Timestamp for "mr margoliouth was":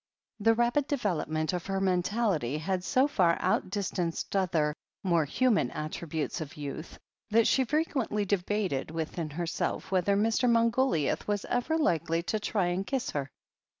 10.17-11.45